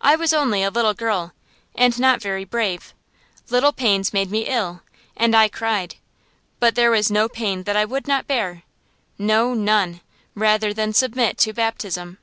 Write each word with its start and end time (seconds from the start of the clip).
I 0.00 0.16
was 0.16 0.32
only 0.32 0.64
a 0.64 0.70
little 0.72 0.92
girl, 0.92 1.34
and 1.76 1.96
not 1.96 2.20
very 2.20 2.44
brave; 2.44 2.92
little 3.48 3.72
pains 3.72 4.12
made 4.12 4.28
me 4.28 4.46
ill, 4.48 4.82
and 5.16 5.36
I 5.36 5.46
cried. 5.46 5.94
But 6.58 6.74
there 6.74 6.90
was 6.90 7.12
no 7.12 7.28
pain 7.28 7.62
that 7.62 7.76
I 7.76 7.84
would 7.84 8.08
not 8.08 8.26
bear 8.26 8.64
no, 9.18 9.54
none 9.54 10.00
rather 10.34 10.74
than 10.74 10.92
submit 10.92 11.38
to 11.38 11.52
baptism. 11.52 12.18